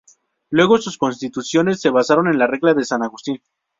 [0.49, 3.39] Luego sus constituciones se basaron en la Regla de San Agustín.